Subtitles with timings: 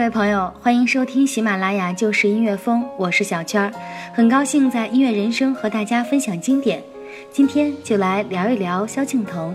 [0.00, 3.70] 各位朋友，欢迎收听喜马拉雅就是音乐风，我是小圈儿，
[4.14, 6.82] 很高兴在音乐人生和大家分享经典。
[7.30, 9.54] 今天就来聊一聊萧敬腾。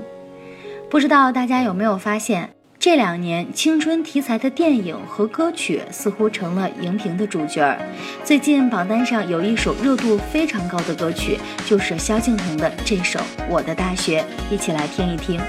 [0.87, 7.75] 不知道大家有没有发现，这两年青春题材的电影和歌曲似乎成了荧屏的主角。
[8.23, 13.19] 最近榜单上有一首热度非常高的歌曲，就是萧敬腾的这首
[13.49, 14.21] 《我的大学》，
[14.53, 15.41] 一起来听一听。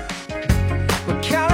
[1.21, 1.46] 家，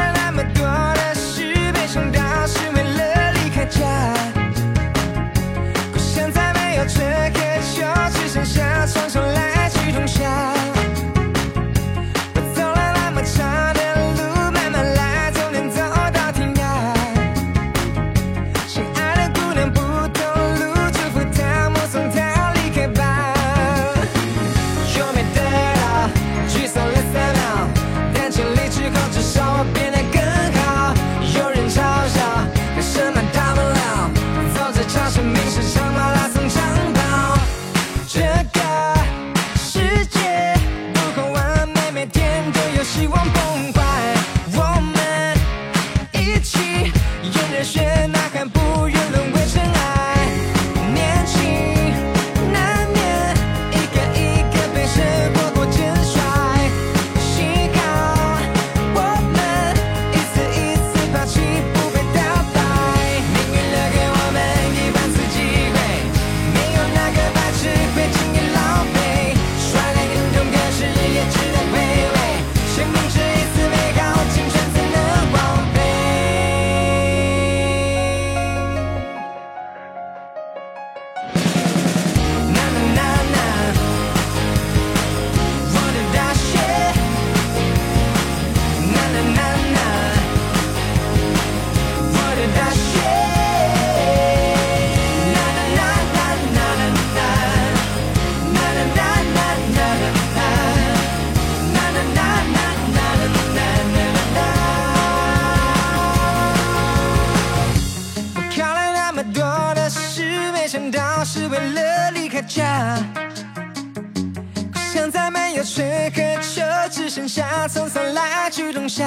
[117.88, 119.04] 下匆匆来去冬夏。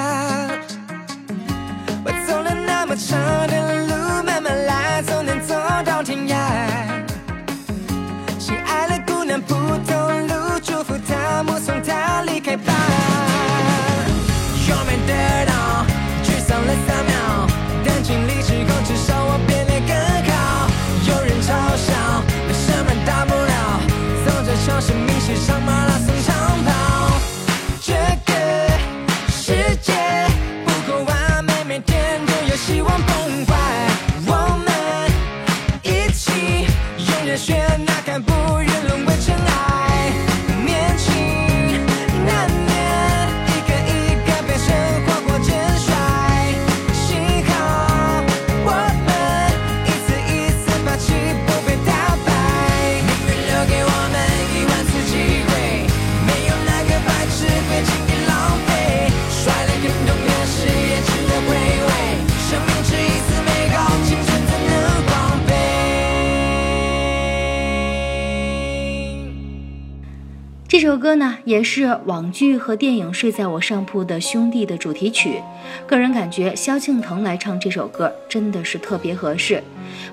[2.03, 4.14] 我走了那么长的路，
[71.45, 75.39] 也是网剧和电影《睡在我上铺的兄弟》的主题曲。
[75.85, 79.63] 个人感觉，萧敬腾来唱这首歌真的是特别合适，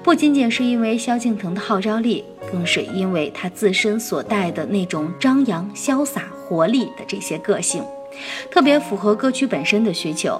[0.03, 7.83] 不仅仅是因为萧敬腾的号召力，更是因为他自身所带的那种张扬、潇洒、活力的这些个性，
[8.51, 10.39] 特别符合歌曲本身的需求。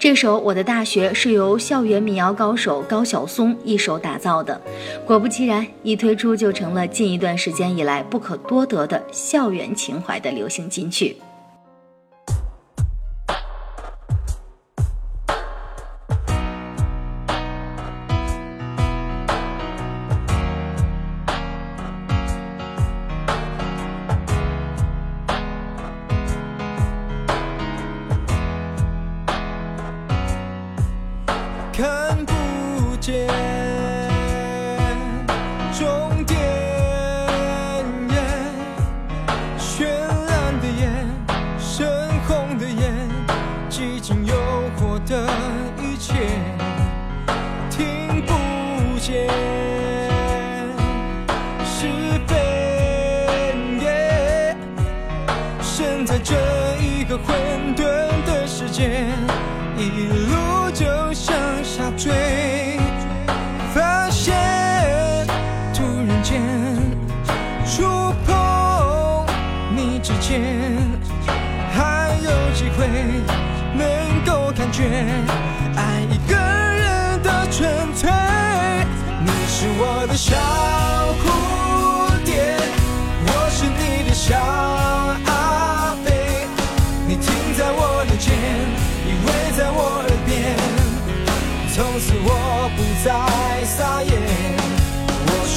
[0.00, 4.60] 这首《我的大学》是由校园民谣高手高晓松一手打造的，
[5.04, 11.16] 果不其然，一推出就成了近一段时间以来不可多得的校园情怀的流行金曲。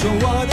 [0.01, 0.50] 说我的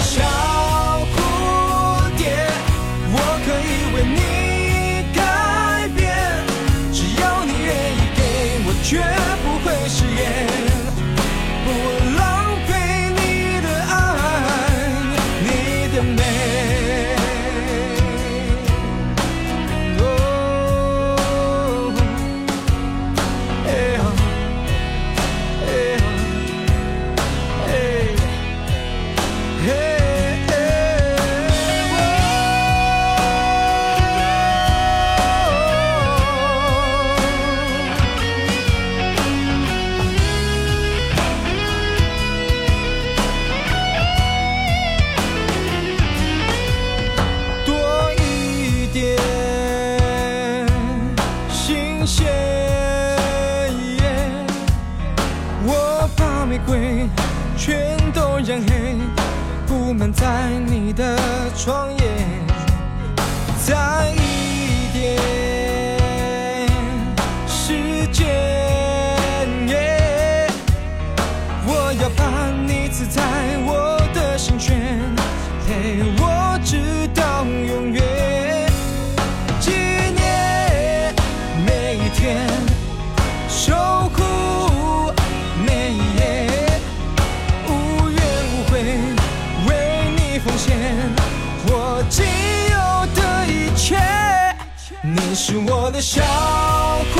[95.50, 97.16] 是我的小蝴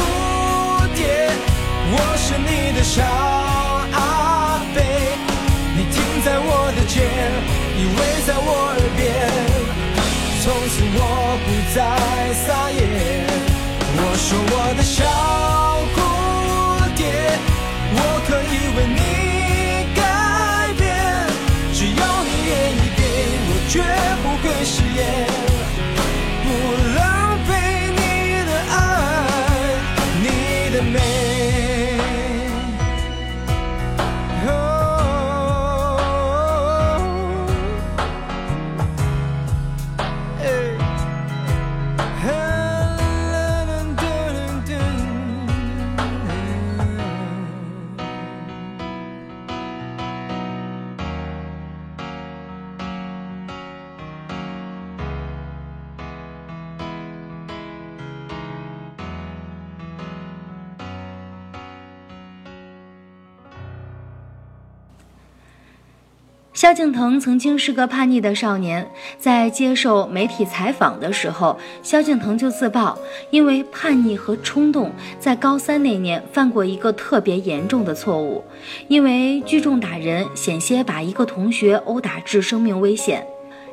[0.95, 1.31] 蝶，
[1.93, 4.85] 我是你的小阿飞，
[5.75, 7.09] 你停在我的肩，
[7.79, 9.17] 依偎在我耳边。
[10.45, 11.01] 从此我
[11.41, 11.77] 不再
[12.35, 12.77] 撒野。
[13.97, 15.01] 我说我的小
[15.97, 15.97] 蝴
[16.99, 17.01] 蝶，
[17.97, 17.99] 我
[18.29, 19.01] 可以为你
[19.97, 20.05] 改
[20.77, 20.85] 变，
[21.73, 23.01] 只要你愿意给
[23.49, 23.81] 我，绝
[24.21, 25.01] 不会食言，
[66.59, 68.85] 萧敬腾曾经是个叛逆的少年，
[69.17, 72.99] 在接受媒体采访的时候，萧敬腾就自曝，
[73.31, 78.43] 因为叛逆和冲动，在高三那年犯过一个特别严重的错误，
[78.89, 83.25] 因为聚众打人，险些把一个同学殴打致生命危险，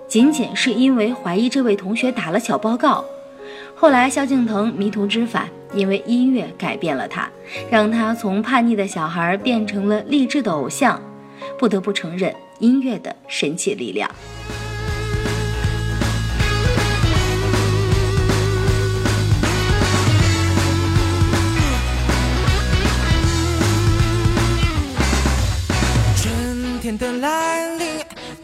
[0.07, 3.03] 仅仅是因为怀疑这位同学打了小报告。
[3.73, 7.27] 后来，萧敬腾迷途知返，因为音乐改变了他，
[7.71, 11.01] 让他从叛逆的小孩变成了励志的偶像。
[11.57, 14.09] 不得不承认音乐的神奇力量。
[26.17, 27.87] 春天的来临，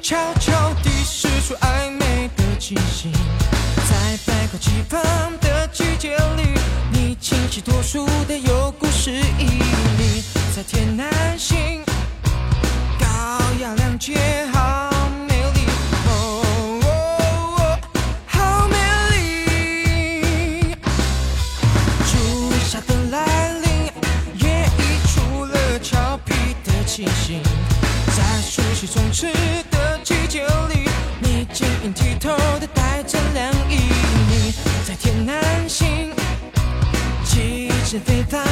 [0.02, 5.02] 悄悄地释出暧昧的气息，在百花齐放
[5.40, 6.60] 的季节里，
[6.92, 10.24] 你清奇脱俗的有故事意义，
[10.56, 11.84] 在天南星，
[29.22, 29.34] 悉充斥
[29.70, 33.78] 的季节里，你晶莹剔透的带着凉意，
[34.28, 34.52] 你
[34.88, 36.12] 在天南星，
[37.24, 38.44] 气质非凡，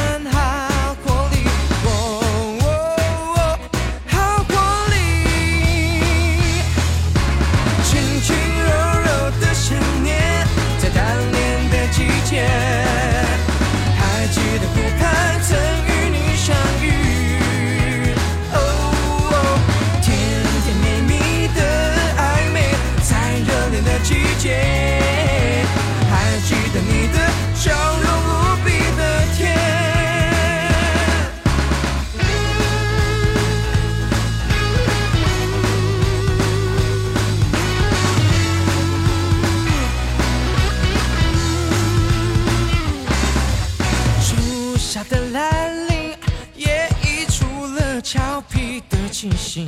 [48.02, 49.68] 俏皮的清醒。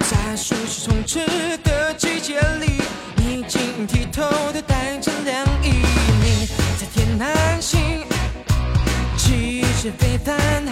[0.00, 1.20] 在熟悉充斥
[1.58, 2.80] 的季节里，
[3.16, 5.82] 你晶莹剔透的带着凉意。
[6.22, 6.48] 你
[6.78, 8.04] 在天南星，
[9.16, 10.66] 气质非凡，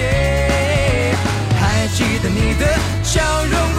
[0.00, 2.66] 还记得你的
[3.02, 3.71] 笑容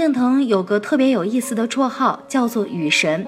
[0.00, 3.26] 敬腾有个特别有意思的绰号，叫做“雨神”。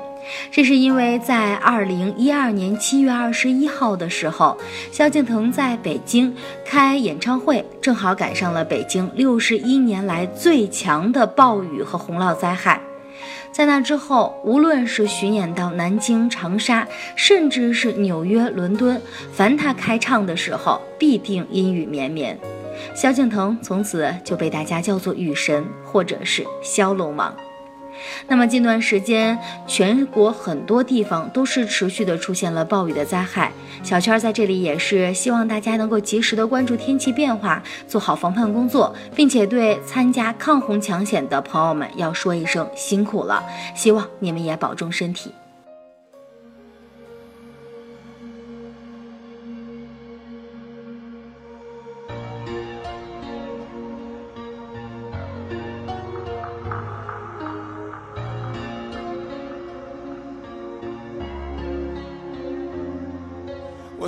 [0.51, 4.57] 这是因为在二零一二年七月二十一号的时候，
[4.91, 12.81] 萧敬腾在北京开演唱会，正好赶上了北京六十一年来最强的暴雨和洪涝灾害。
[13.53, 18.99] 在那之后，无论是巡演到南京、长沙，甚至是纽约、伦敦，
[19.35, 22.39] 凡他开唱的时候，必定阴雨绵绵。
[22.95, 27.35] 萧敬腾从此就被大家叫做雨神，或者是骁龙王。
[28.27, 33.53] 那么近段时间，全国很多地方都是持续的出现了暴雨的灾害。
[33.83, 45.33] 小圈在这里也是希望大家能够及时的关注天气变化，做好防范工作，并且对参加抗洪抢险的朋友们要说一声辛苦了，希望你们也保重身体。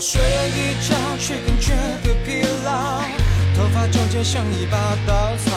[0.06, 3.00] 睡了一觉，却更觉得疲劳，
[3.56, 5.50] 头发中间像一把稻草，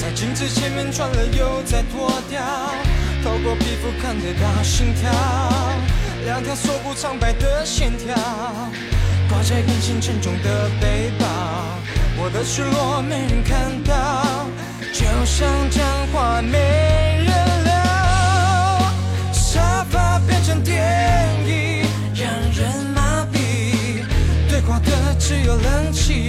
[0.00, 2.42] 在镜子前面转了又再脱掉，
[3.22, 5.12] 透过皮肤看得到心跳，
[6.24, 8.16] 两条锁骨苍白的线条，
[9.28, 11.24] 挂在眼前沉重的背包，
[12.16, 13.94] 我的失落没人看到，
[25.32, 26.21] 只有冷气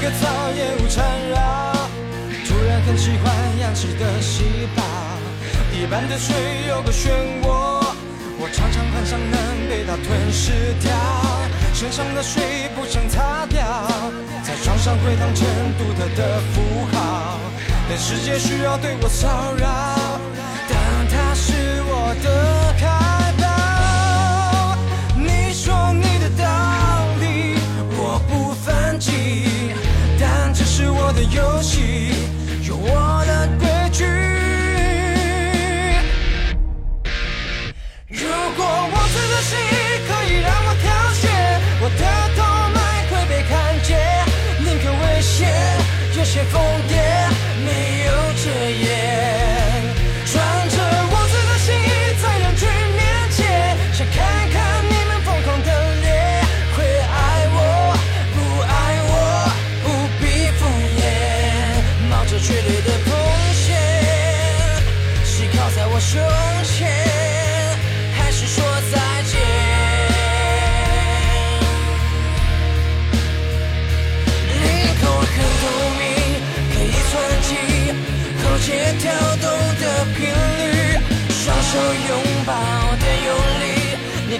[0.00, 1.36] 个草，烟雾缠绕，
[2.48, 4.82] 突然很喜欢氧气的细胞。
[5.76, 6.34] 一般的水
[6.68, 7.10] 有个漩
[7.42, 7.84] 涡，
[8.38, 10.90] 我常常幻想能被它吞噬掉。
[11.74, 13.60] 身上的水不想擦掉，
[14.42, 17.38] 在床上回荡成独特的符号。
[17.86, 19.28] 但世界需要对我骚
[19.58, 19.68] 扰，
[20.66, 20.78] 但
[21.08, 21.52] 它是
[21.84, 22.99] 我的靠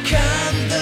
[0.04, 0.79] 看得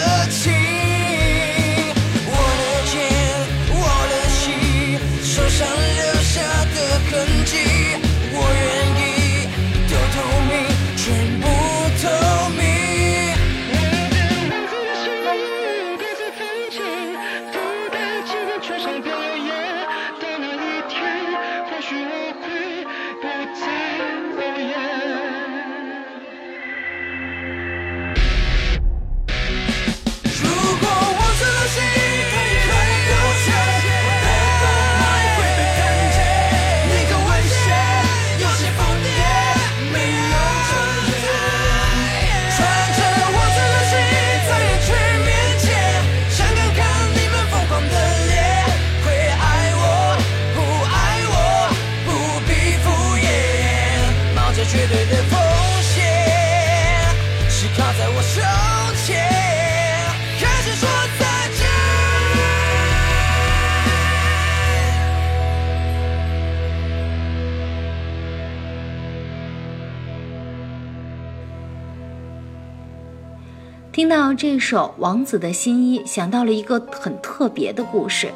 [74.38, 78.32] 这首《王子的新衣》，想到了一个很特别的故事。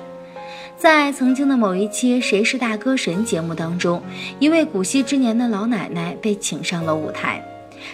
[0.76, 4.02] 在曾经的某一期《谁是大歌神》节目当中，
[4.40, 7.40] 一位古稀之年的老奶奶被请上了舞台。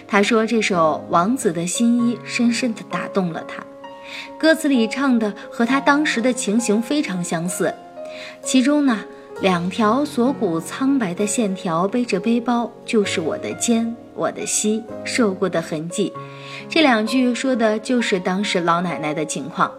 [0.07, 3.63] 她说：“这首《王子的新衣》深深地打动了她，
[4.39, 7.71] 歌词里唱的和她当时的情形非常相似。
[8.41, 9.05] 其中呢，
[9.39, 16.11] 两条锁骨苍白的线条背着背包，就是我的肩，我的膝受过的痕迹。”
[16.67, 19.71] 这两句说的就是当时老奶奶的情况，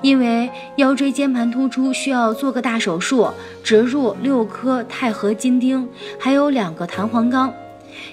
[0.00, 3.28] 因为腰椎间盘突出需要做个大手术，
[3.62, 7.52] 植入六颗钛合金钉，还有两个弹簧钢。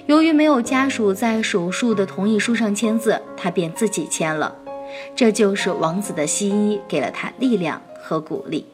[0.06, 4.54] 由于没有家属在手术的同意书上签字，她便自己签了。
[5.14, 8.66] 这就是王子的西医给了她力量和鼓励。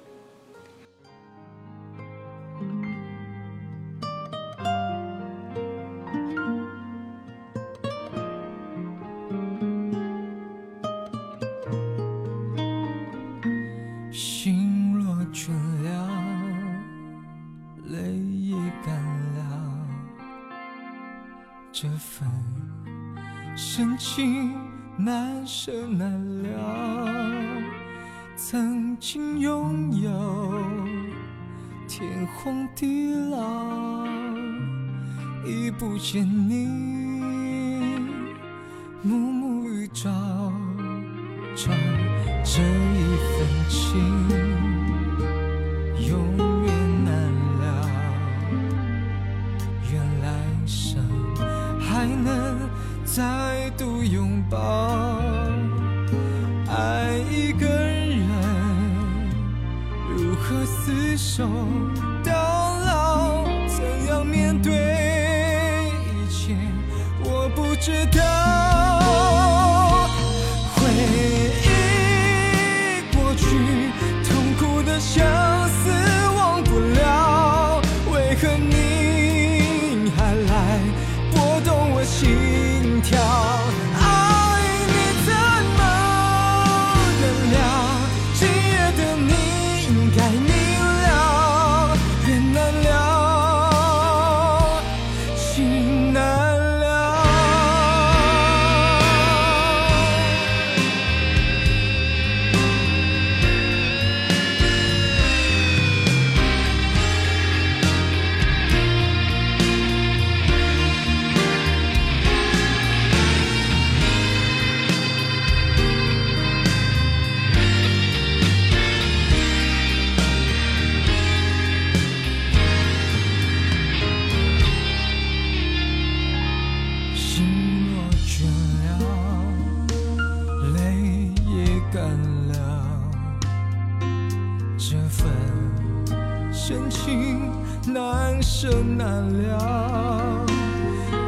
[138.59, 139.07] 生难
[139.43, 140.47] 料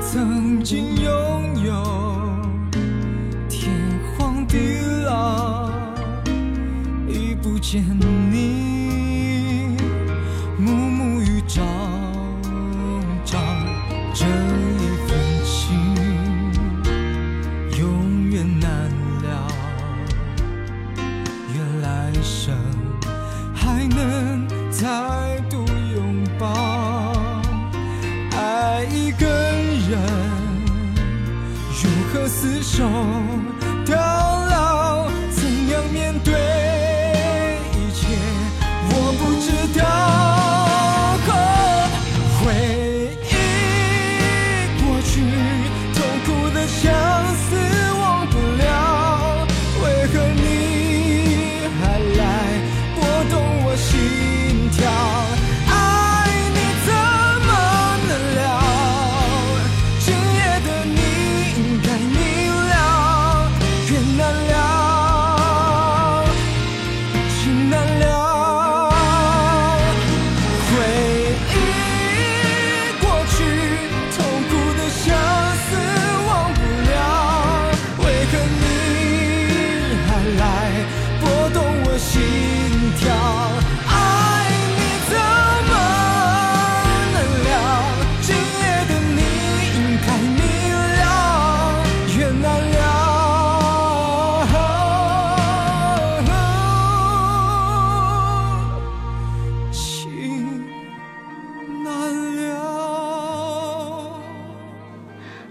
[0.00, 1.74] 曾经拥有
[3.50, 3.70] 天
[4.16, 4.56] 荒地
[5.04, 5.70] 老
[7.06, 7.84] 已不见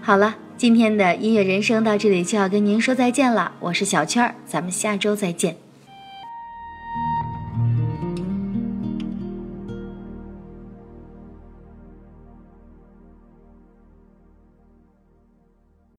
[0.08, 5.67] 好了今天的音乐人生到这里就要跟您说再见了我是小圈儿咱们下周再见。